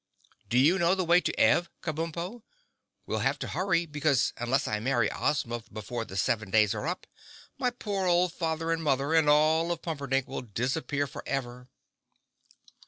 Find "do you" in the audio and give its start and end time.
0.49-0.79